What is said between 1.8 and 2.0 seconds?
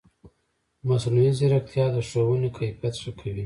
د